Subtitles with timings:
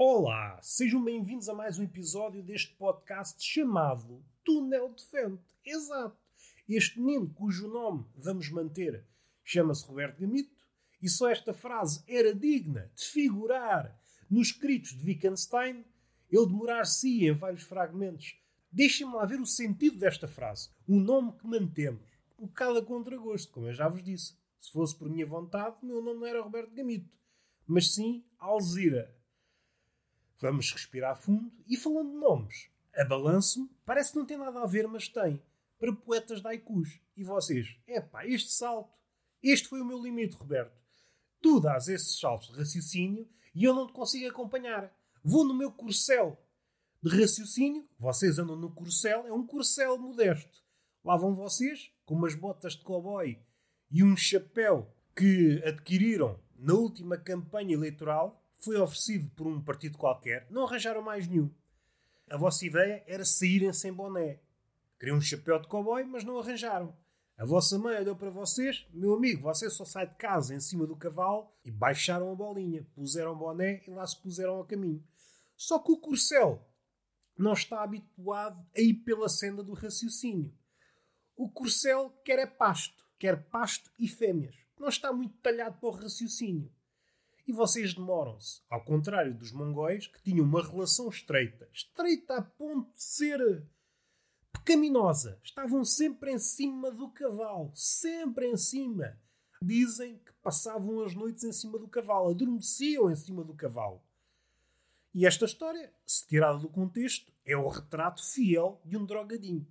[0.00, 5.52] Olá, sejam bem-vindos a mais um episódio deste podcast chamado Túnel de Vento.
[5.66, 6.16] Exato.
[6.68, 9.04] Este menino, cujo nome vamos manter,
[9.42, 10.64] chama-se Roberto Gamito,
[11.02, 15.84] e só esta frase era digna de figurar nos escritos de Wittgenstein,
[16.30, 18.36] ele demorar-se em vários fragmentos.
[18.70, 20.70] Deixem-me lá ver o sentido desta frase.
[20.86, 22.08] O nome que mantemos.
[22.38, 24.36] Um bocado a contragosto, como eu já vos disse.
[24.60, 27.18] Se fosse por minha vontade, o meu nome não era Roberto Gamito,
[27.66, 29.17] mas sim Alzira.
[30.40, 32.68] Vamos respirar fundo e falando de nomes.
[32.94, 35.42] A balanço parece que não tem nada a ver, mas tem.
[35.78, 37.00] Para poetas de haikus.
[37.16, 37.76] E vocês?
[37.86, 38.96] Epá, este salto.
[39.42, 40.76] Este foi o meu limite, Roberto.
[41.40, 44.92] Tu dás esses saltos de raciocínio e eu não te consigo acompanhar.
[45.22, 46.40] Vou no meu corcel
[47.02, 47.88] de raciocínio.
[47.98, 49.26] Vocês andam no corcel.
[49.26, 50.62] É um corcel modesto.
[51.04, 53.40] Lá vão vocês, com umas botas de cowboy
[53.90, 60.46] e um chapéu que adquiriram na última campanha eleitoral, foi oferecido por um partido qualquer,
[60.50, 61.50] não arranjaram mais nenhum.
[62.28, 64.40] A vossa ideia era saírem sem boné.
[64.98, 66.94] Queriam um chapéu de cowboy, mas não arranjaram.
[67.36, 70.86] A vossa mãe olhou para vocês, meu amigo, você só sai de casa em cima
[70.86, 75.02] do cavalo e baixaram a bolinha, puseram o boné e lá se puseram a caminho.
[75.56, 76.66] Só que o corcel
[77.36, 80.52] não está habituado a ir pela senda do raciocínio.
[81.36, 84.54] O corcel quer é pasto quer pasto e fêmeas.
[84.78, 86.70] Não está muito talhado para o raciocínio.
[87.48, 92.92] E vocês demoram-se, ao contrário dos mongóis, que tinham uma relação estreita, estreita a ponto
[92.92, 93.66] de ser
[94.52, 95.40] pecaminosa.
[95.42, 99.18] Estavam sempre em cima do cavalo, sempre em cima.
[99.62, 104.02] Dizem que passavam as noites em cima do cavalo, adormeciam em cima do cavalo.
[105.14, 109.66] E esta história, se tirada do contexto, é o retrato fiel de um drogadinho.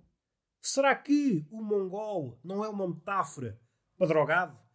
[0.60, 3.56] Será que o mongol não é uma metáfora
[3.96, 4.67] para drogado?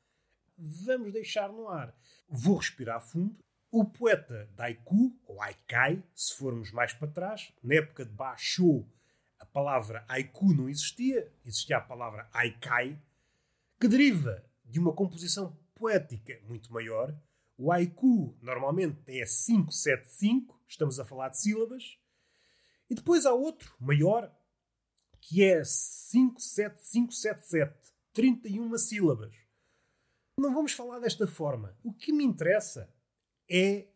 [0.65, 1.93] Vamos deixar no ar.
[2.29, 3.37] Vou respirar fundo.
[3.69, 8.87] O poeta Daiku, ou Aikai, se formos mais para trás, na época de Basho,
[9.39, 12.97] a palavra Aiku não existia, existia a palavra Aikai,
[13.77, 17.13] que deriva de uma composição poética muito maior.
[17.57, 21.97] O Aiku normalmente é 575, estamos a falar de sílabas,
[22.89, 24.33] e depois há outro, maior,
[25.19, 29.42] que é 57577, 31 sílabas.
[30.37, 31.77] Não vamos falar desta forma.
[31.83, 32.91] O que me interessa
[33.49, 33.87] é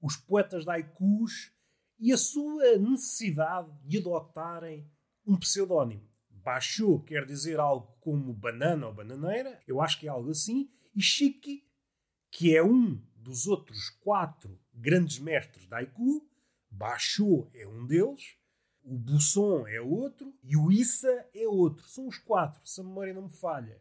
[0.00, 1.52] os poetas da haikus
[1.98, 4.90] e a sua necessidade de adotarem
[5.26, 6.08] um pseudónimo.
[6.30, 11.00] Baixou quer dizer algo como banana ou bananeira, eu acho que é algo assim, e
[11.00, 11.64] Shiki,
[12.30, 16.28] que é um dos outros quatro grandes mestres da haiku,
[16.68, 18.36] Baixou é um deles,
[18.82, 21.86] o Busson é outro e o Issa é outro.
[21.86, 23.80] São os quatro, se a memória não me falha.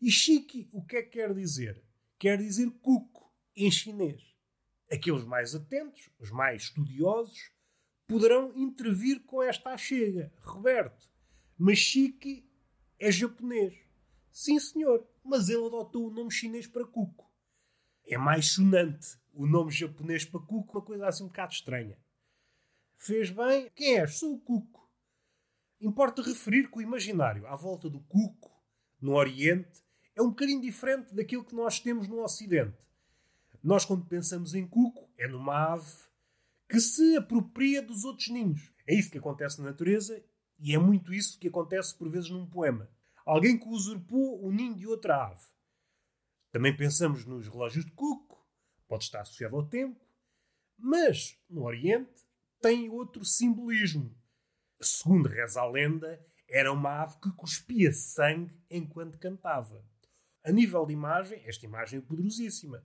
[0.00, 1.82] E Shiki, o que é que quer dizer?
[2.18, 4.22] Quer dizer cuco, em chinês.
[4.90, 7.50] Aqueles mais atentos, os mais estudiosos,
[8.06, 10.32] poderão intervir com esta achega.
[10.42, 11.10] Roberto,
[11.58, 12.48] mas Shiki
[12.98, 13.74] é japonês.
[14.30, 17.32] Sim, senhor, mas ele adotou o nome chinês para cuco.
[18.06, 21.98] É mais sonante o nome japonês para cuco, uma coisa assim um bocado estranha.
[22.98, 23.70] Fez bem.
[23.74, 24.18] Quem és?
[24.18, 24.90] Sou o Cuco.
[25.80, 28.50] Importa referir que o imaginário à volta do Cuco,
[29.00, 29.84] no Oriente,
[30.16, 32.76] é um bocadinho diferente daquilo que nós temos no Ocidente.
[33.62, 35.92] Nós, quando pensamos em Cuco, é numa ave
[36.68, 38.72] que se apropria dos outros ninhos.
[38.86, 40.24] É isso que acontece na natureza
[40.58, 42.88] e é muito isso que acontece por vezes num poema.
[43.24, 45.44] Alguém que usurpou o ninho de outra ave.
[46.50, 48.42] Também pensamos nos relógios de Cuco,
[48.88, 50.00] pode estar associado ao tempo,
[50.78, 52.24] mas no Oriente
[52.60, 54.16] tem outro simbolismo.
[54.80, 59.84] Segundo reza a lenda, era uma ave que cuspia sangue enquanto cantava.
[60.46, 62.84] A nível de imagem, esta imagem é poderosíssima,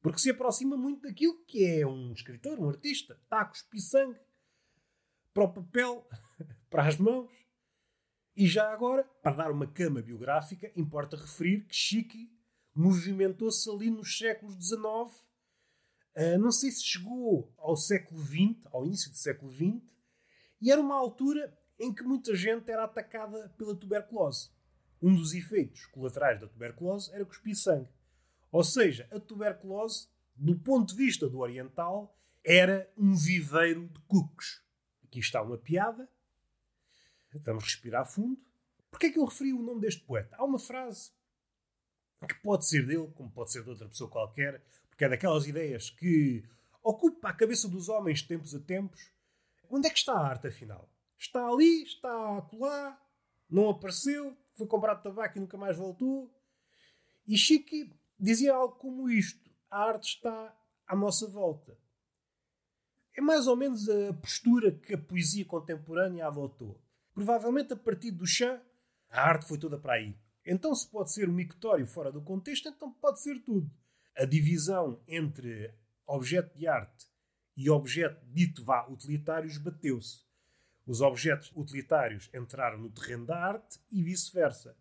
[0.00, 3.20] porque se aproxima muito daquilo que é um escritor, um artista.
[3.48, 4.20] Cuspir sangue
[5.32, 6.08] para o papel,
[6.70, 7.30] para as mãos.
[8.34, 12.32] E já agora, para dar uma cama biográfica, importa referir que Chique
[12.74, 15.22] movimentou-se ali nos séculos XIX
[16.14, 19.82] Uh, não sei se chegou ao século XX, ao início do século XX,
[20.60, 24.50] e era uma altura em que muita gente era atacada pela tuberculose.
[25.02, 27.88] Um dos efeitos colaterais da tuberculose era cuspir sangue.
[28.52, 30.06] Ou seja, a tuberculose,
[30.36, 34.62] do ponto de vista do oriental, era um viveiro de cucos.
[35.04, 36.08] Aqui está uma piada.
[37.44, 38.40] Vamos respirar fundo.
[38.90, 40.36] Porquê é que eu referi o nome deste poeta?
[40.38, 41.10] Há uma frase
[42.28, 44.62] que pode ser dele, como pode ser de outra pessoa qualquer,
[44.96, 46.44] que é daquelas ideias que
[46.82, 49.10] ocupa a cabeça dos homens de tempos a tempos.
[49.68, 50.88] Onde é que está a arte, afinal?
[51.18, 53.00] Está ali, está acolá,
[53.48, 56.32] não apareceu, foi comprar tabaco e nunca mais voltou.
[57.26, 60.56] E Chique dizia algo como isto: a arte está
[60.86, 61.76] à nossa volta.
[63.14, 66.80] É mais ou menos a postura que a poesia contemporânea adotou.
[67.12, 68.60] Provavelmente a partir do chá,
[69.10, 70.16] a arte foi toda para aí.
[70.44, 73.70] Então, se pode ser um mictório fora do contexto, então pode ser tudo.
[74.16, 75.72] A divisão entre
[76.06, 77.06] objeto de arte
[77.56, 80.24] e objeto dito vá utilitário esbateu-se.
[80.86, 84.76] Os objetos utilitários entraram no terreno da arte e vice-versa.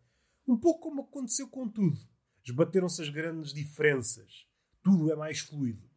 [0.47, 1.99] Um pouco como aconteceu com tudo.
[2.43, 4.47] Esbateram-se as grandes diferenças.
[4.81, 5.87] Tudo é mais fluido.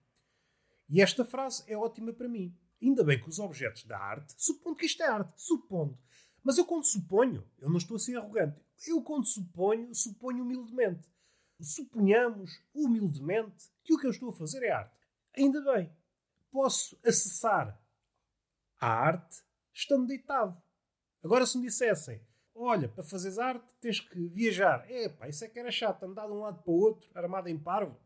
[0.89, 2.55] E esta frase é ótima para mim.
[2.83, 5.99] Ainda bem que os objetos da arte, supondo que isto é arte, supondo.
[6.43, 8.61] Mas eu quando suponho, eu não estou a ser arrogante.
[8.87, 11.09] Eu quando suponho, suponho humildemente.
[11.59, 14.95] Suponhamos humildemente que o que eu estou a fazer é arte.
[15.35, 15.91] Ainda bem,
[16.53, 17.81] posso acessar
[18.79, 19.43] a arte
[19.75, 20.57] estando deitado.
[21.23, 22.21] Agora, se me dissessem,
[22.55, 24.89] olha, para fazeres arte tens que viajar.
[24.91, 27.49] É pá, isso é que era chato, andar de um lado para o outro, armado
[27.49, 27.99] em parvo,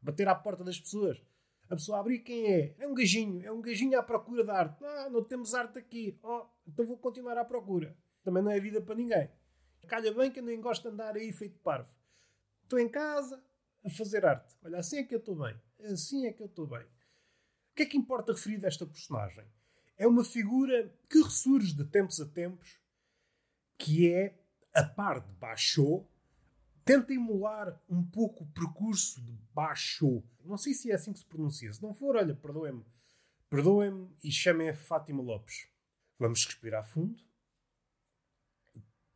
[0.00, 1.20] bater à porta das pessoas.
[1.68, 2.76] A pessoa abrir quem é?
[2.78, 4.84] É um gajinho, é um gajinho à procura de arte.
[4.84, 6.16] Ah, não temos arte aqui.
[6.22, 7.96] Oh, então vou continuar à procura.
[8.22, 9.28] Também não é vida para ninguém.
[9.88, 11.92] Calha bem que eu nem gosto de andar aí feito parvo.
[12.62, 13.42] Estou em casa
[13.84, 14.54] a fazer arte.
[14.64, 15.56] Olha, assim é que eu estou bem.
[15.92, 16.82] Assim é que eu estou bem.
[16.82, 19.44] O que é que importa referir desta personagem?
[19.96, 22.78] É uma figura que ressurge de tempos a tempos,
[23.78, 24.38] que é,
[24.74, 26.06] a par de Bachot,
[26.84, 30.24] tenta emular um pouco o percurso de Bachot.
[30.44, 31.72] Não sei se é assim que se pronuncia.
[31.72, 32.84] Se não for, olha, perdoem-me.
[33.48, 35.66] Perdoem-me e chamem a Fátima Lopes.
[36.18, 37.22] Vamos respirar fundo.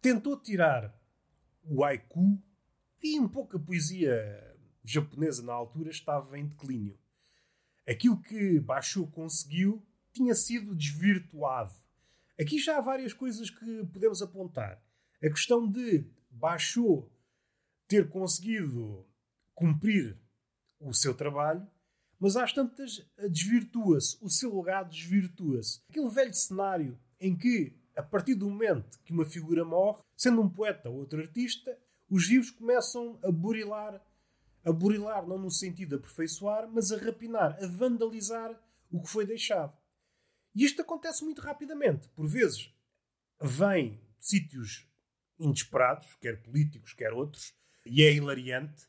[0.01, 0.99] Tentou tirar
[1.63, 2.43] o haiku
[3.03, 6.99] e um pouco a poesia japonesa na altura estava em declínio.
[7.87, 9.83] Aquilo que Bachot conseguiu
[10.13, 11.75] tinha sido desvirtuado.
[12.41, 14.83] Aqui já há várias coisas que podemos apontar.
[15.23, 17.07] A questão de Bachot
[17.87, 19.07] ter conseguido
[19.55, 20.17] cumprir
[20.81, 21.67] o seu trabalho,
[22.19, 25.81] mas às tantas desvirtua-se, o seu legado desvirtua-se.
[25.89, 30.49] Aquele velho cenário em que, a partir do momento que uma figura morre, sendo um
[30.49, 31.77] poeta ou outro artista,
[32.09, 34.03] os vivos começam a burilar,
[34.65, 38.59] a burilar não no sentido de aperfeiçoar, mas a rapinar, a vandalizar
[38.91, 39.77] o que foi deixado.
[40.55, 42.09] E isto acontece muito rapidamente.
[42.09, 42.73] Por vezes,
[43.41, 44.87] vem de sítios
[45.39, 47.55] inesperados, quer políticos, quer outros,
[47.87, 48.87] e é hilariante.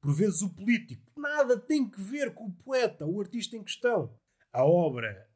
[0.00, 4.18] Por vezes, o político nada tem que ver com o poeta, o artista em questão.
[4.52, 5.28] A obra,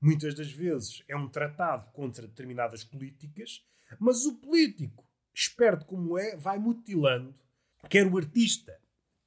[0.00, 3.62] muitas das vezes, é um tratado contra determinadas políticas,
[3.98, 7.34] mas o político, esperto como é, vai mutilando
[7.88, 8.78] quer o artista,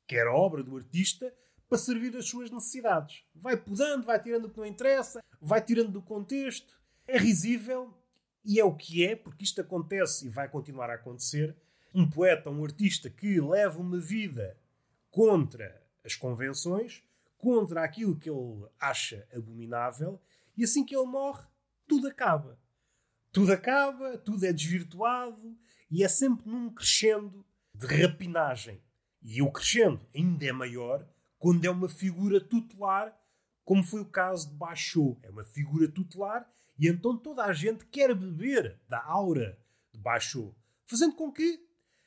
[0.08, 1.34] quer a obra do artista,
[1.72, 3.24] para servir as suas necessidades.
[3.34, 6.78] Vai podando, vai tirando o que não interessa, vai tirando do contexto.
[7.08, 7.98] É risível
[8.44, 11.56] e é o que é, porque isto acontece e vai continuar a acontecer.
[11.96, 14.58] Um poeta, um artista que leva uma vida
[15.10, 17.02] contra as convenções,
[17.38, 20.22] contra aquilo que ele acha abominável,
[20.58, 21.48] e assim que ele morre,
[21.88, 22.60] tudo acaba.
[23.32, 25.58] Tudo acaba, tudo é desvirtuado
[25.90, 28.82] e é sempre num crescendo de rapinagem.
[29.22, 31.08] E o crescendo ainda é maior
[31.42, 33.20] quando é uma figura tutelar,
[33.66, 35.18] como foi o caso de Bachot.
[35.24, 39.60] É uma figura tutelar e então toda a gente quer beber da aura
[39.92, 40.56] de Bachot,
[40.86, 41.60] fazendo com que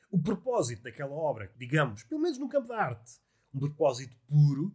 [0.08, 3.20] o propósito daquela obra, digamos, pelo menos no campo da arte,
[3.52, 4.72] um propósito puro,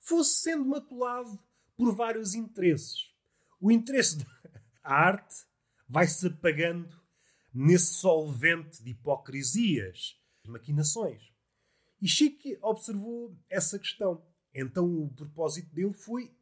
[0.00, 1.38] fosse sendo maculado
[1.76, 3.12] por vários interesses.
[3.60, 4.26] O interesse da
[4.82, 5.44] arte
[5.86, 6.98] vai-se apagando
[7.52, 11.31] nesse solvente de hipocrisias, maquinações.
[12.02, 14.26] E Chique observou essa questão.
[14.52, 16.36] Então o propósito dele foi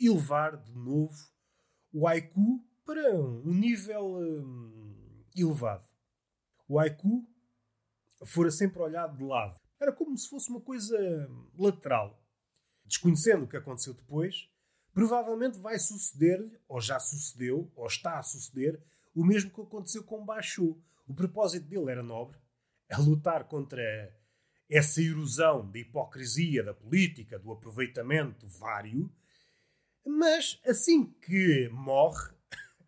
[0.00, 1.12] elevar de novo
[1.92, 5.84] o haiku para um nível hum, elevado.
[6.68, 7.28] O haiku
[8.24, 9.60] fora sempre olhado de lado.
[9.80, 10.96] Era como se fosse uma coisa
[11.58, 12.22] lateral.
[12.84, 14.48] Desconhecendo o que aconteceu depois,
[14.92, 18.80] provavelmente vai suceder-lhe, ou já sucedeu, ou está a suceder,
[19.12, 20.80] o mesmo que aconteceu com Bachot.
[21.08, 22.38] O propósito dele era nobre,
[22.88, 24.19] a lutar contra
[24.70, 29.12] essa erosão da hipocrisia da política, do aproveitamento vário,
[30.06, 32.32] mas assim que morre,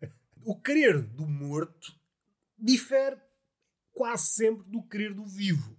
[0.45, 1.93] o querer do morto
[2.57, 3.17] difere
[3.91, 5.77] quase sempre do querer do vivo.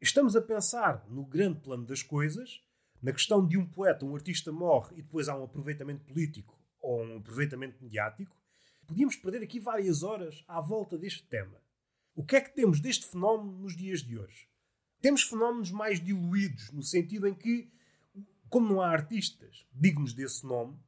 [0.00, 2.62] Estamos a pensar no grande plano das coisas,
[3.02, 7.04] na questão de um poeta, um artista morre e depois há um aproveitamento político ou
[7.04, 8.34] um aproveitamento mediático.
[8.86, 11.62] Podíamos perder aqui várias horas à volta deste tema.
[12.14, 14.49] O que é que temos deste fenómeno nos dias de hoje?
[15.00, 17.70] Temos fenómenos mais diluídos, no sentido em que,
[18.48, 20.78] como não há artistas dignos desse nome,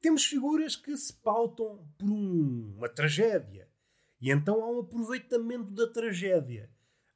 [0.00, 3.68] temos figuras que se pautam por um, uma tragédia.
[4.20, 6.70] E então há um aproveitamento da tragédia.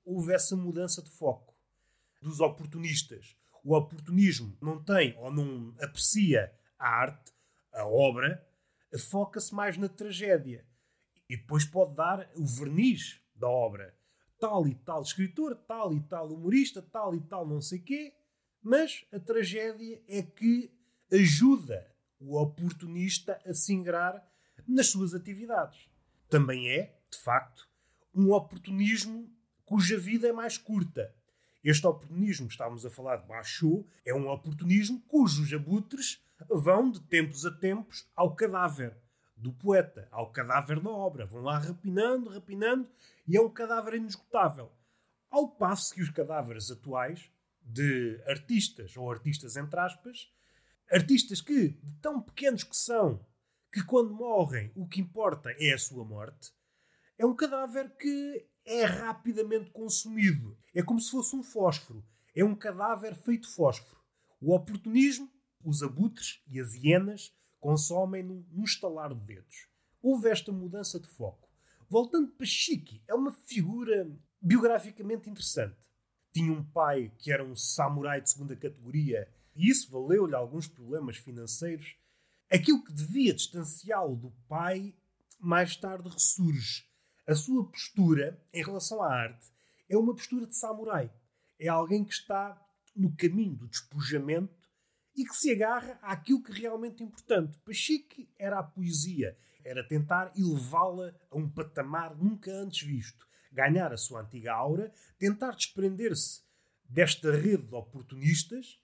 [0.05, 1.55] Houve essa mudança de foco
[2.21, 3.37] dos oportunistas.
[3.65, 7.33] O oportunismo não tem ou não aprecia a arte,
[7.73, 8.47] a obra
[8.97, 10.65] foca-se mais na tragédia
[11.29, 13.95] e depois pode dar o verniz da obra.
[14.39, 18.15] Tal e tal escritor, tal e tal humorista, tal e tal não sei quê,
[18.63, 20.71] mas a tragédia é que
[21.13, 21.91] ajuda
[22.21, 24.25] o oportunista a se ingrar
[24.67, 25.89] nas suas atividades.
[26.29, 27.69] Também é, de facto,
[28.15, 29.31] um oportunismo
[29.65, 31.15] cuja vida é mais curta.
[31.63, 37.45] Este oportunismo estávamos a falar de Bachot é um oportunismo cujos abutres vão de tempos
[37.45, 38.97] a tempos ao cadáver
[39.39, 41.25] do poeta, ao cadáver da obra.
[41.25, 42.89] Vão lá rapinando, rapinando,
[43.27, 44.71] e é um cadáver inesgotável.
[45.31, 47.31] Ao passo que os cadáveres atuais,
[47.63, 50.33] de artistas, ou artistas entre aspas,
[50.91, 53.25] artistas que, de tão pequenos que são,
[53.71, 56.51] que quando morrem o que importa é a sua morte,
[57.19, 60.57] é um cadáver que é rapidamente consumido.
[60.75, 62.05] É como se fosse um fósforo.
[62.35, 64.01] É um cadáver feito fósforo.
[64.41, 65.31] O oportunismo,
[65.65, 69.69] os abutres e as hienas consomem-no num estalar de dedos.
[70.03, 71.49] Houve esta mudança de foco.
[71.89, 74.11] Voltando para Chique, é uma figura
[74.41, 75.77] biograficamente interessante.
[76.33, 81.17] Tinha um pai que era um samurai de segunda categoria e isso valeu-lhe alguns problemas
[81.17, 81.97] financeiros.
[82.51, 84.95] Aquilo que devia distanciá-lo do pai,
[85.41, 86.87] mais tarde ressurge.
[87.27, 89.51] A sua postura em relação à arte
[89.89, 91.11] é uma postura de samurai.
[91.59, 92.61] É alguém que está
[92.95, 94.58] no caminho do despojamento
[95.19, 97.59] e que se agarra àquilo que realmente é importante.
[97.65, 103.97] Pachique era a poesia, era tentar elevá-la a um patamar nunca antes visto, ganhar a
[103.97, 106.43] sua antiga aura, tentar desprender-se
[106.89, 108.81] desta rede de oportunistas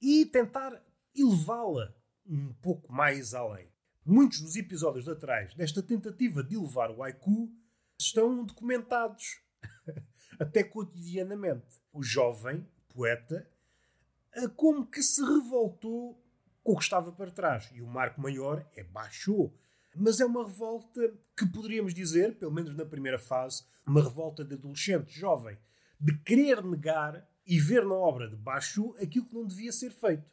[0.00, 0.80] e tentar
[1.16, 1.92] elevá-la
[2.24, 3.68] um pouco mais além.
[4.06, 7.52] Muitos dos episódios laterais desta tentativa de elevar o haiku
[7.98, 9.40] estão documentados,
[10.38, 11.82] até cotidianamente.
[11.92, 13.50] O jovem poeta
[14.56, 16.18] como que se revoltou
[16.62, 17.70] com o que estava para trás.
[17.74, 19.54] E o marco maior é baixou.
[19.94, 24.54] Mas é uma revolta que poderíamos dizer, pelo menos na primeira fase, uma revolta de
[24.54, 25.58] adolescente jovem,
[26.00, 30.30] de querer negar e ver na obra de Baixo aquilo que não devia ser feito.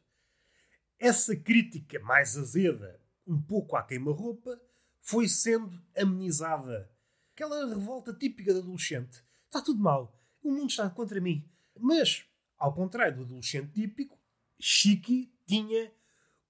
[0.97, 4.59] Essa crítica mais azeda, um pouco à queima-roupa,
[5.01, 6.89] foi sendo amenizada.
[7.33, 9.23] Aquela revolta típica de adolescente.
[9.45, 10.13] Está tudo mal.
[10.43, 11.49] O mundo está contra mim.
[11.77, 12.28] Mas
[12.59, 14.19] ao contrário do adolescente típico,
[14.59, 15.91] Chiqui tinha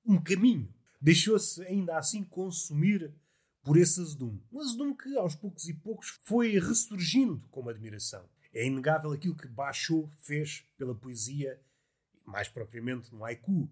[0.03, 0.73] um caminho.
[0.99, 3.13] Deixou-se ainda assim consumir
[3.63, 4.43] por esse azedume.
[4.51, 8.27] Um azedume que, aos poucos e poucos, foi ressurgindo com admiração.
[8.51, 11.61] É inegável aquilo que Basho fez pela poesia,
[12.25, 13.69] mais propriamente no haiku.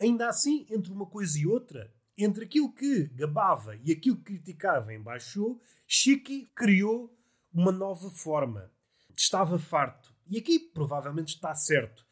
[0.00, 4.94] Ainda assim, entre uma coisa e outra, entre aquilo que gabava e aquilo que criticava
[4.94, 7.12] em Basho, Chiqui criou
[7.52, 8.70] uma nova forma.
[9.16, 12.06] Estava farto e aqui provavelmente está certo.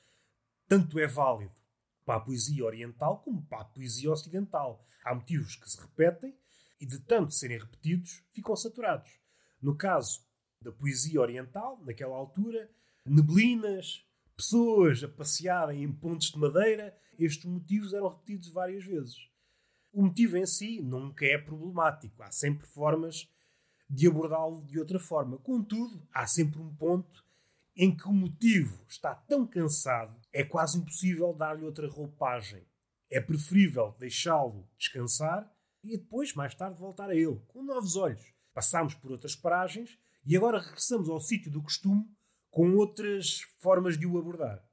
[0.67, 1.55] Tanto é válido
[2.05, 4.85] para a poesia oriental como para a poesia ocidental.
[5.05, 6.37] Há motivos que se repetem
[6.81, 9.11] e, de tanto serem repetidos, ficam saturados.
[9.61, 10.25] No caso
[10.63, 12.71] da poesia oriental, naquela altura,
[13.05, 14.05] neblinas,
[14.37, 19.17] pessoas a passearem em pontes de madeira, estes motivos eram repetidos várias vezes.
[19.93, 23.29] O motivo em si nunca é problemático, há sempre formas
[23.89, 25.39] de abordá-lo de outra forma.
[25.39, 27.26] Contudo, há sempre um ponto
[27.77, 32.67] em que o motivo está tão cansado, é quase impossível dar-lhe outra roupagem.
[33.11, 35.53] É preferível deixá-lo descansar
[35.85, 38.35] e depois, mais tarde, voltar a ele, com novos olhos.
[38.55, 42.05] Passamos por outras paragens e agora regressamos ao sítio do costume
[42.51, 44.67] com outras formas de o abordar.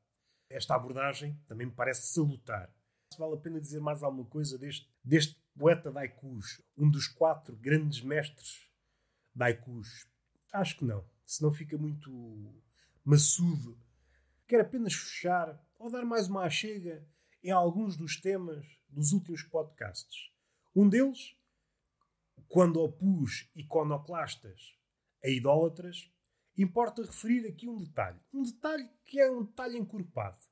[0.50, 2.74] Esta abordagem também me parece salutar.
[3.18, 8.02] Vale a pena dizer mais alguma coisa deste, deste poeta Daikus, um dos quatro grandes
[8.02, 8.68] mestres
[9.36, 10.08] Daikus?
[10.52, 11.06] Acho que não.
[11.26, 12.64] Senão fica muito
[13.04, 13.78] maçudo.
[14.48, 17.06] Quero apenas fechar ou dar mais uma achega
[17.44, 20.32] em alguns dos temas dos últimos podcasts.
[20.76, 21.36] Um deles,
[22.48, 24.78] quando opus iconoclastas
[25.24, 26.10] a idólatras,
[26.58, 28.20] importa referir aqui um detalhe.
[28.34, 30.46] Um detalhe que é um detalhe encorpado.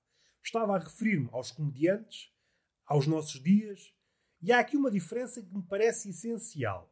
[0.44, 2.32] Estava a referir-me aos comediantes,
[2.86, 3.94] aos nossos dias,
[4.42, 6.92] e há aqui uma diferença que me parece essencial.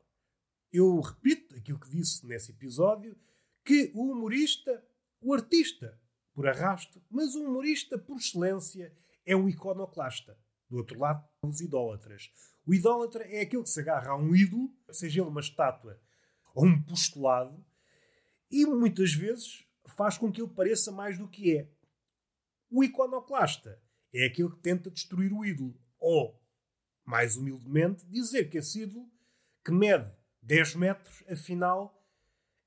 [0.71, 3.17] Eu repito aquilo que disse nesse episódio,
[3.65, 4.87] que o humorista
[5.21, 5.99] o artista,
[6.33, 8.95] por arrasto, mas o humorista, por excelência,
[9.25, 10.37] é um iconoclasta.
[10.69, 12.31] Do outro lado, os idólatras.
[12.65, 15.99] O idólatra é aquele que se agarra a um ídolo, seja ele uma estátua
[16.53, 17.63] ou um postulado,
[18.51, 21.69] e muitas vezes faz com que ele pareça mais do que é.
[22.69, 23.81] O iconoclasta
[24.13, 26.39] é aquele que tenta destruir o ídolo, ou,
[27.05, 29.09] mais humildemente, dizer que esse ídolo,
[29.63, 30.11] que mede
[30.41, 31.99] 10 metros, afinal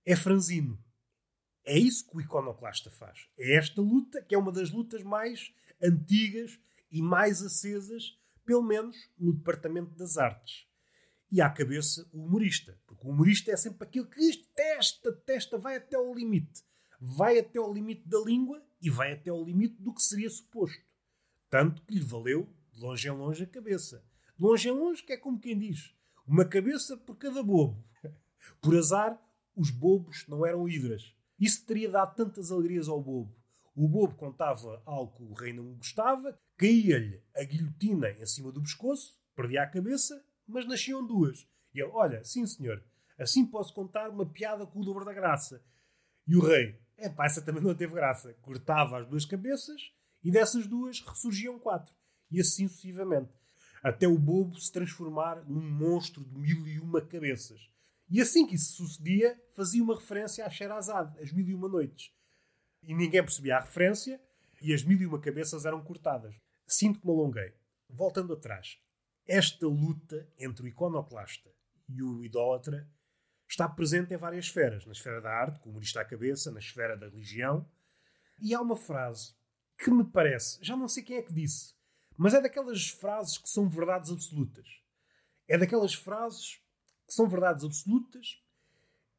[0.04, 0.82] é franzino.
[1.64, 3.28] É isso que o iconoclasta faz.
[3.38, 6.58] É esta luta, que é uma das lutas mais antigas
[6.90, 10.66] e mais acesas pelo menos no departamento das artes.
[11.30, 15.76] E à cabeça o humorista, porque o humorista é sempre aquele que testa, testa, vai
[15.76, 16.62] até ao limite.
[17.00, 20.82] Vai até ao limite da língua e vai até ao limite do que seria suposto.
[21.48, 24.04] Tanto que lhe valeu de longe em longe a cabeça.
[24.36, 25.94] De longe em longe, que é como quem diz:
[26.26, 27.82] uma cabeça por cada bobo.
[28.60, 29.20] Por azar,
[29.54, 31.14] os bobos não eram hidras.
[31.42, 33.34] Isso teria dado tantas alegrias ao bobo.
[33.74, 38.62] O bobo contava algo que o rei não gostava, caía-lhe a guilhotina em cima do
[38.62, 41.44] pescoço, perdia a cabeça, mas nasciam duas.
[41.74, 42.80] E ele, olha, sim senhor,
[43.18, 45.60] assim posso contar uma piada com o dobro da graça.
[46.28, 48.32] E o rei, é pá, essa também não teve graça.
[48.34, 51.92] Cortava as duas cabeças e dessas duas ressurgiam quatro.
[52.30, 53.32] E assim sucessivamente.
[53.82, 57.71] Até o bobo se transformar num monstro de mil e uma cabeças.
[58.12, 62.12] E assim que isso sucedia, fazia uma referência a Sherazade, as mil e uma noites.
[62.82, 64.20] E ninguém percebia a referência
[64.60, 66.34] e as mil e uma cabeças eram cortadas.
[66.66, 67.54] Sinto que me alonguei.
[67.88, 68.78] Voltando atrás,
[69.26, 71.50] esta luta entre o iconoclasta
[71.88, 72.86] e o idólatra
[73.48, 74.84] está presente em várias esferas.
[74.84, 77.66] Na esfera da arte, com o humorista à cabeça, na esfera da religião.
[78.38, 79.34] E há uma frase
[79.78, 81.72] que me parece, já não sei quem é que disse,
[82.14, 84.68] mas é daquelas frases que são verdades absolutas.
[85.48, 86.61] É daquelas frases
[87.12, 88.42] que são verdades absolutas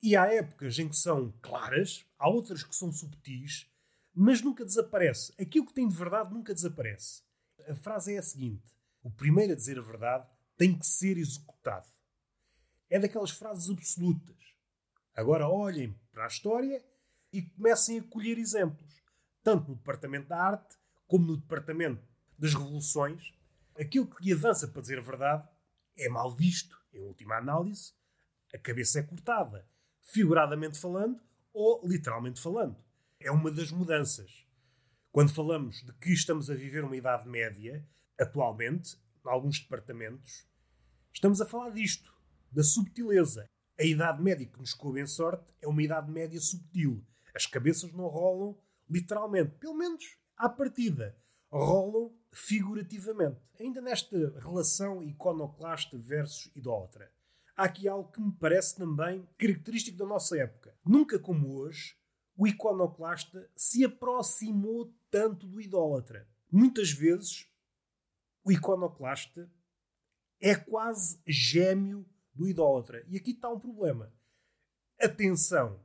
[0.01, 3.71] e há épocas em que são claras, há outras que são subtis,
[4.13, 5.31] mas nunca desaparece.
[5.39, 7.21] Aquilo que tem de verdade nunca desaparece.
[7.67, 11.87] A frase é a seguinte: o primeiro a dizer a verdade tem que ser executado.
[12.89, 14.35] É daquelas frases absolutas.
[15.15, 16.83] Agora olhem para a história
[17.31, 19.03] e comecem a colher exemplos,
[19.43, 20.75] tanto no departamento da arte
[21.07, 22.03] como no departamento
[22.39, 23.33] das revoluções.
[23.79, 25.47] Aquilo que avança para dizer a verdade
[25.95, 26.82] é mal visto.
[26.93, 27.93] Em última análise,
[28.53, 29.67] a cabeça é cortada,
[30.03, 31.19] figuradamente falando
[31.51, 32.77] ou literalmente falando.
[33.19, 34.45] É uma das mudanças.
[35.11, 37.87] Quando falamos de que estamos a viver uma Idade Média,
[38.19, 40.47] atualmente, em alguns departamentos,
[41.13, 42.13] estamos a falar disto,
[42.51, 43.49] da subtileza.
[43.79, 47.03] A Idade Média que nos coube em sorte é uma Idade Média subtil.
[47.33, 50.03] As cabeças não rolam literalmente, pelo menos
[50.37, 51.17] à partida.
[51.55, 53.39] Rolam figurativamente.
[53.59, 57.11] Ainda nesta relação iconoclasta versus idólatra.
[57.55, 60.75] Há aqui algo que me parece também característico da nossa época.
[60.83, 61.95] Nunca como hoje,
[62.35, 66.27] o iconoclasta se aproximou tanto do idólatra.
[66.51, 67.47] Muitas vezes
[68.43, 69.47] o iconoclasta
[70.41, 73.05] é quase gêmeo do idólatra.
[73.07, 74.11] E aqui está um problema.
[74.99, 75.79] Atenção!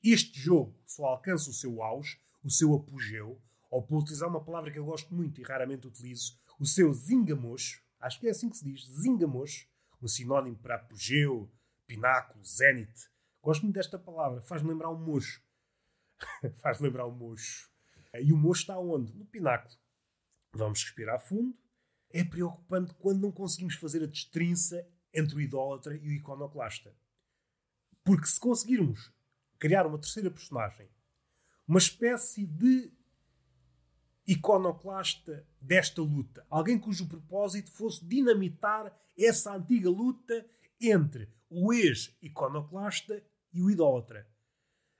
[0.00, 3.40] Este jogo só alcança o seu auge, o seu apogeu,
[3.72, 7.82] ou por utilizar uma palavra que eu gosto muito e raramente utilizo, o seu zingamocho,
[7.98, 9.66] acho que é assim que se diz, zingamocho,
[10.02, 11.50] um sinónimo para apogeu,
[11.86, 13.10] pináculo, zénite.
[13.42, 15.42] Gosto muito desta palavra, faz-me lembrar um mocho.
[16.60, 17.70] faz lembrar um mocho.
[18.20, 19.14] E o mocho está onde?
[19.14, 19.74] No pináculo.
[20.52, 21.56] Vamos respirar fundo
[22.12, 26.94] é preocupante quando não conseguimos fazer a destrinça entre o idólatra e o iconoclasta.
[28.04, 29.10] Porque se conseguirmos
[29.58, 30.90] criar uma terceira personagem,
[31.66, 32.92] uma espécie de
[34.26, 40.46] iconoclasta desta luta, alguém cujo propósito fosse dinamitar essa antiga luta
[40.80, 44.26] entre o ex-iconoclasta e o idólatra.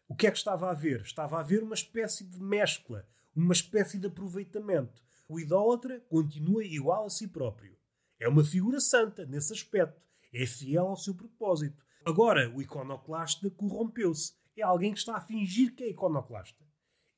[0.08, 1.00] O que é que estava a haver?
[1.02, 7.06] Estava a haver uma espécie de mescla, uma espécie de aproveitamento o idólatra continua igual
[7.06, 7.74] a si próprio.
[8.20, 10.06] É uma figura santa nesse aspecto.
[10.30, 11.82] É fiel ao seu propósito.
[12.04, 14.34] Agora, o iconoclasta corrompeu-se.
[14.54, 16.62] É alguém que está a fingir que é iconoclasta.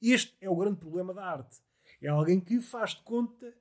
[0.01, 1.61] Este é o grande problema da arte.
[2.05, 3.57] É alguém que faz de conta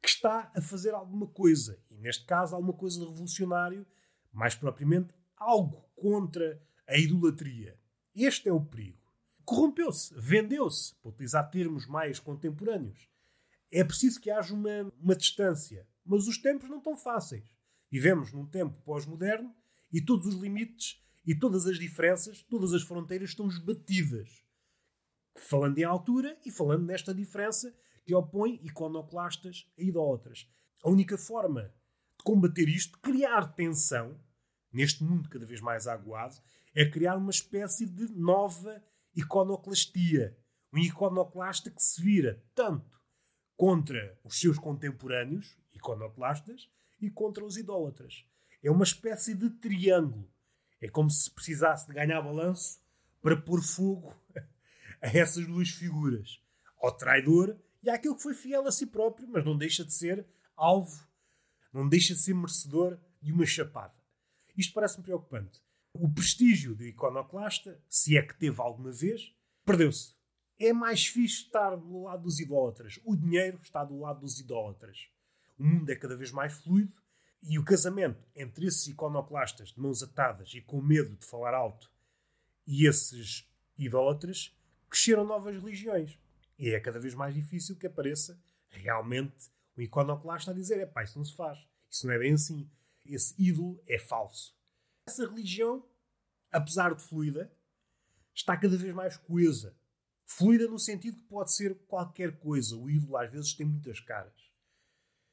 [0.00, 1.78] que está a fazer alguma coisa.
[1.90, 3.86] E neste caso, alguma coisa de revolucionário,
[4.32, 7.78] mais propriamente, algo contra a idolatria.
[8.14, 9.12] Este é o perigo.
[9.44, 13.10] Corrompeu-se, vendeu-se, para utilizar termos mais contemporâneos.
[13.70, 15.86] É preciso que haja uma, uma distância.
[16.02, 17.44] Mas os tempos não estão fáceis.
[17.90, 19.54] Vivemos num tempo pós-moderno
[19.92, 24.41] e todos os limites e todas as diferenças, todas as fronteiras estão esbatidas.
[25.36, 30.48] Falando em altura e falando nesta diferença que opõe iconoclastas a idólatras.
[30.82, 31.72] A única forma
[32.18, 34.18] de combater isto, criar tensão,
[34.72, 36.36] neste mundo cada vez mais aguado,
[36.74, 38.82] é criar uma espécie de nova
[39.14, 40.36] iconoclastia.
[40.72, 43.00] Um iconoclasta que se vira tanto
[43.56, 46.68] contra os seus contemporâneos, iconoclastas,
[47.02, 48.24] e contra os idólatras.
[48.62, 50.30] É uma espécie de triângulo.
[50.80, 52.80] É como se precisasse de ganhar balanço
[53.20, 54.14] para pôr fogo
[55.02, 56.40] a essas duas figuras.
[56.80, 60.26] Ao traidor e àquele que foi fiel a si próprio, mas não deixa de ser
[60.56, 61.06] alvo,
[61.72, 63.94] não deixa de ser merecedor de uma chapada.
[64.56, 65.60] Isto parece-me preocupante.
[65.92, 69.34] O prestígio do iconoclasta, se é que teve alguma vez,
[69.64, 70.14] perdeu-se
[70.66, 73.00] é mais fixe estar do lado dos idólatras.
[73.04, 75.08] O dinheiro está do lado dos idólatras.
[75.58, 76.92] o mundo é cada vez mais fluido
[77.42, 81.90] e o casamento entre esses iconoclastas de mãos atadas e com medo de falar alto
[82.66, 84.56] e esses idólatras
[84.92, 86.18] cresceram novas religiões.
[86.58, 91.02] E é cada vez mais difícil que apareça realmente um iconoclasta a dizer: é pá,
[91.02, 91.58] isso não se faz,
[91.90, 92.70] isso não é bem assim,
[93.06, 94.54] esse ídolo é falso.
[95.08, 95.84] Essa religião,
[96.52, 97.50] apesar de fluida,
[98.34, 99.74] está cada vez mais coesa.
[100.26, 102.76] Fluida no sentido que pode ser qualquer coisa.
[102.76, 104.32] O ídolo às vezes tem muitas caras.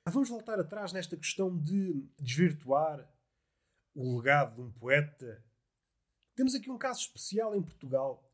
[0.07, 3.07] Vamos voltar atrás nesta questão de desvirtuar
[3.93, 5.45] o legado de um poeta.
[6.35, 8.28] Temos aqui um caso especial em Portugal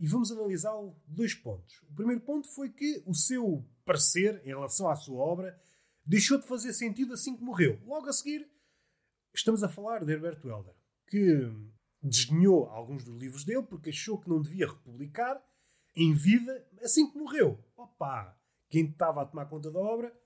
[0.00, 1.82] e vamos analisá-lo dois pontos.
[1.90, 5.60] O primeiro ponto foi que o seu parecer em relação à sua obra
[6.04, 7.78] deixou de fazer sentido assim que morreu.
[7.84, 8.50] Logo a seguir,
[9.34, 10.74] estamos a falar de Herbert Welder,
[11.06, 11.52] que
[12.02, 15.38] desdenhou alguns dos livros dele porque achou que não devia republicar
[15.94, 17.62] em vida assim que morreu.
[17.76, 18.34] Opa!
[18.70, 20.16] Quem estava a tomar conta da obra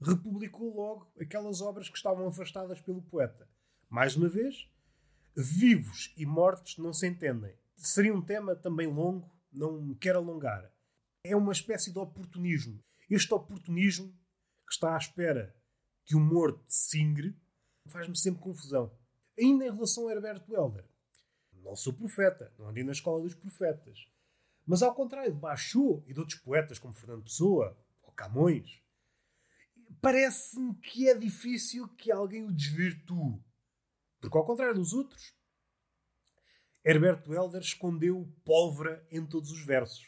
[0.00, 3.48] republicou logo aquelas obras que estavam afastadas pelo poeta.
[3.88, 4.68] Mais uma vez,
[5.36, 7.54] vivos e mortos não se entendem.
[7.80, 10.70] Seria um tema também longo, não me quero alongar.
[11.24, 12.78] É uma espécie de oportunismo.
[13.08, 14.12] Este oportunismo
[14.66, 15.56] que está à espera
[16.04, 17.34] que o morto singre
[17.86, 18.94] faz-me sempre confusão.
[19.38, 20.84] Ainda em relação a Herbert Welder,
[21.62, 24.06] não sou profeta, não andei na escola dos profetas.
[24.66, 28.82] Mas ao contrário de Bachot e de outros poetas como Fernando Pessoa ou Camões,
[30.02, 33.42] parece-me que é difícil que alguém o desvirtue.
[34.20, 35.34] Porque, ao contrário dos outros,
[36.90, 40.04] Herbert Welder escondeu pólvora em todos os versos.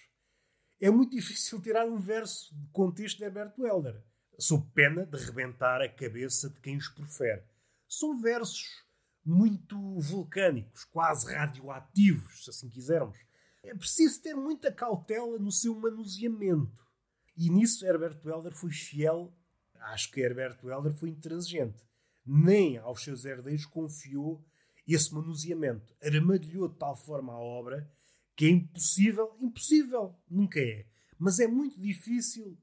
[0.80, 4.02] É muito difícil tirar um verso de contexto de Herbert Welder,
[4.36, 7.44] sob pena de rebentar a cabeça de quem os profere.
[7.88, 8.84] São versos
[9.24, 13.16] muito vulcânicos, quase radioativos, se assim quisermos.
[13.62, 16.84] É preciso ter muita cautela no seu manuseamento.
[17.36, 19.32] E nisso Herbert Welder foi fiel
[19.82, 21.80] acho que Herbert Welder foi intransigente.
[22.26, 24.44] Nem aos seus herdeiros confiou
[24.86, 25.94] esse manuseamento.
[26.02, 27.90] Armadilhou de tal forma a obra
[28.34, 30.86] que é impossível, impossível, nunca é,
[31.18, 32.58] mas é muito difícil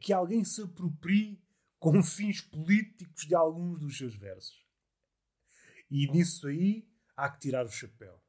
[0.00, 1.42] que alguém se aproprie
[1.78, 4.64] com fins políticos de alguns dos seus versos.
[5.90, 6.86] E nisso aí
[7.16, 8.20] há que tirar o chapéu.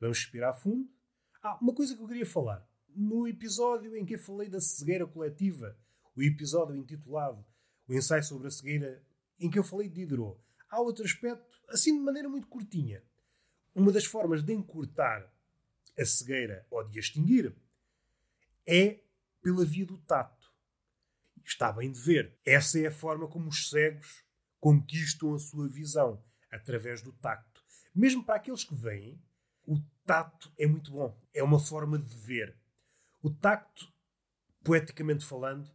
[0.00, 0.88] Vamos respirar fundo.
[1.42, 2.66] Ah, uma coisa que eu queria falar.
[2.88, 5.76] No episódio em que eu falei da cegueira coletiva,
[6.16, 7.44] o episódio intitulado
[7.86, 9.04] O ensaio sobre a cegueira,
[9.38, 10.40] em que eu falei de Diderot.
[10.68, 13.02] Há outro aspecto, assim de maneira muito curtinha.
[13.74, 15.32] Uma das formas de encurtar
[15.98, 17.54] a cegueira ou de a extinguir
[18.66, 19.00] é
[19.42, 20.52] pela via do tato.
[21.44, 22.36] Está bem de ver.
[22.44, 24.24] Essa é a forma como os cegos
[24.58, 27.64] conquistam a sua visão, através do tacto.
[27.94, 29.22] Mesmo para aqueles que veem,
[29.64, 31.16] o tato é muito bom.
[31.32, 32.56] É uma forma de ver.
[33.22, 33.92] O tacto,
[34.64, 35.70] poeticamente falando,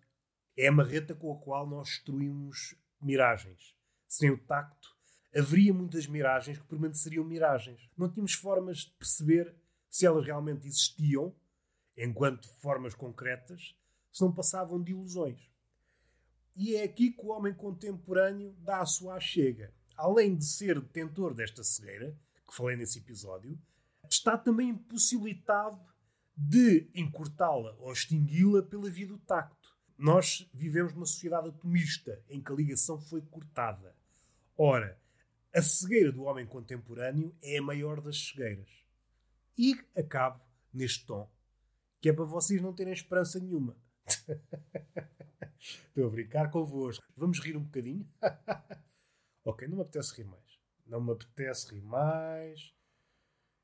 [0.57, 3.73] é a marreta com a qual nós destruímos miragens.
[4.11, 4.93] Sem o tacto,
[5.33, 7.89] haveria muitas miragens que permaneceriam miragens.
[7.97, 9.55] Não tínhamos formas de perceber
[9.89, 11.33] se elas realmente existiam,
[11.95, 13.73] enquanto formas concretas,
[14.11, 15.39] se não passavam de ilusões.
[16.57, 19.73] E é aqui que o homem contemporâneo dá a sua chega.
[19.95, 22.13] Além de ser detentor desta cegueira,
[22.45, 23.57] que falei nesse episódio,
[24.09, 25.79] está também impossibilitado
[26.35, 29.73] de encurtá-la ou extingui-la pela via do tacto.
[29.97, 34.00] Nós vivemos numa sociedade atomista em que a ligação foi cortada.
[34.63, 34.95] Ora,
[35.51, 38.69] a cegueira do homem contemporâneo é a maior das cegueiras.
[39.57, 40.39] E acabo
[40.71, 41.27] neste tom,
[41.99, 43.75] que é para vocês não terem esperança nenhuma.
[45.57, 47.03] Estou a brincar convosco.
[47.17, 48.07] Vamos rir um bocadinho?
[49.43, 50.59] ok, não me apetece rir mais.
[50.85, 52.71] Não me apetece rir mais.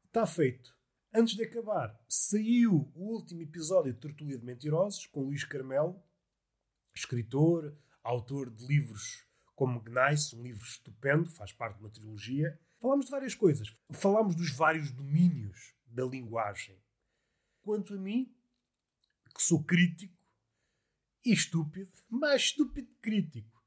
[0.03, 0.75] Está feito.
[1.13, 6.03] Antes de acabar, saiu o último episódio de Tertulia de Mentirosos com Luís Carmelo
[6.95, 9.26] escritor, autor de livros
[9.57, 12.57] como Gneiss, um livro estupendo, faz parte de uma trilogia.
[12.79, 13.75] Falámos de várias coisas.
[13.91, 16.79] Falámos dos vários domínios da linguagem.
[17.63, 18.31] Quanto a mim,
[19.33, 20.15] que sou crítico
[21.25, 23.63] e estúpido, mais estúpido que crítico,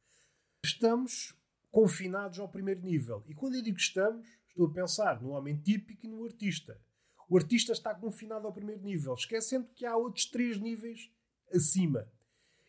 [0.64, 1.34] estamos
[1.72, 3.24] confinados ao primeiro nível.
[3.26, 6.80] E quando eu digo estamos, estou a pensar no homem típico e no artista.
[7.28, 11.10] O artista está confinado ao primeiro nível, esquecendo que há outros três níveis
[11.52, 12.08] acima.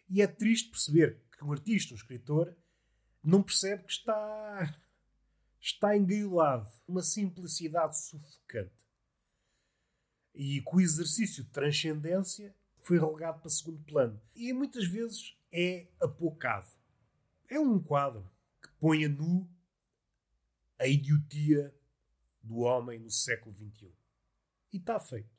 [0.10, 2.56] E é triste perceber que um artista, um escritor,
[3.24, 4.80] não percebe que está,
[5.60, 6.70] está engaiolado.
[6.88, 8.72] Uma simplicidade sufocante.
[10.34, 14.20] E que o exercício de transcendência foi relegado para segundo plano.
[14.36, 16.68] E muitas vezes é apocado.
[17.48, 18.30] É um quadro
[18.62, 19.48] que põe a nu
[20.80, 21.76] a idiotia
[22.42, 23.94] do homem no século XXI.
[24.74, 25.30] E está feito.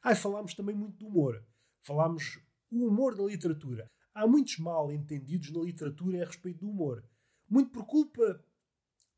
[0.00, 1.42] Ah, falámos também muito do humor.
[1.82, 2.38] Falámos
[2.70, 3.90] o humor da literatura.
[4.14, 7.04] Há muitos mal entendidos na literatura a respeito do humor.
[7.50, 8.44] Muito por culpa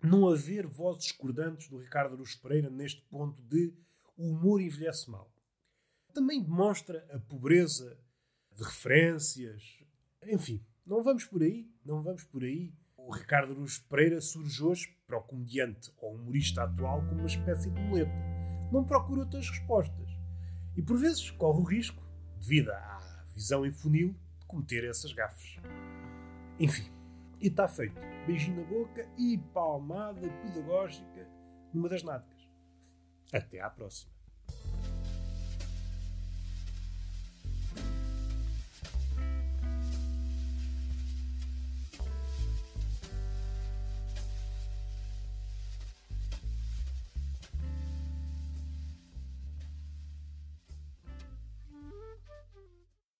[0.02, 3.74] não haver vozes discordantes do Ricardo Aruz Pereira neste ponto de
[4.16, 5.30] o humor envelhece mal.
[6.14, 7.98] Também demonstra a pobreza
[8.52, 9.62] de referências.
[10.26, 12.72] Enfim, não vamos por aí, não vamos por aí.
[12.96, 17.70] O Ricardo Aruz Pereira surge hoje para o comediante ou humorista atual como uma espécie
[17.70, 18.10] de muleta.
[18.72, 20.08] Não procura outras respostas.
[20.74, 22.02] E por vezes corre o risco,
[22.40, 25.56] devido à visão em funil, cometer essas gafes.
[26.58, 26.90] Enfim,
[27.40, 28.00] e está feito.
[28.26, 31.28] Beijinho na boca e palmada pedagógica
[31.72, 32.48] numa das nádegas.
[33.32, 34.15] Até à próxima.